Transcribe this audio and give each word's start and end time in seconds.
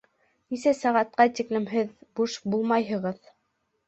Нисә 0.53 0.71
сәғәткә 0.77 1.27
тиклем 1.39 1.67
һеҙ 1.73 1.91
буш 2.21 2.39
булмайһығыҙ? 2.55 3.21